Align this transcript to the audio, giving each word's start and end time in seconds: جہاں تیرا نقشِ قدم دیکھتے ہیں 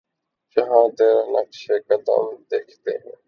جہاں 0.57 0.87
تیرا 0.97 1.23
نقشِ 1.31 1.71
قدم 1.87 2.25
دیکھتے 2.51 2.91
ہیں 2.97 3.17